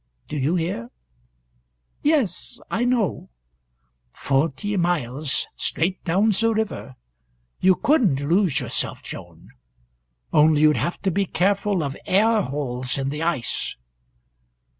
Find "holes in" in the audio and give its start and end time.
12.41-13.09